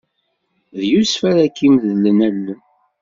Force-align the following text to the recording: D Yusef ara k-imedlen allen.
D 0.79 0.81
Yusef 0.91 1.21
ara 1.29 1.43
k-imedlen 1.47 2.05
allen. 2.27 2.59